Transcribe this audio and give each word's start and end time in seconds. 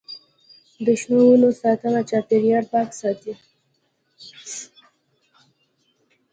د 0.85 0.87
شنو 1.01 1.19
ونو 1.27 1.49
ساتنه 1.61 1.99
چاپیریال 2.09 2.65
پاک 2.73 2.89
ساتي. 2.99 3.33